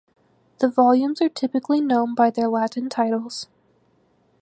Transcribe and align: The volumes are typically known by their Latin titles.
The 0.57 0.67
volumes 0.67 1.21
are 1.21 1.29
typically 1.29 1.79
known 1.79 2.15
by 2.15 2.31
their 2.31 2.47
Latin 2.47 2.89
titles. 2.89 3.45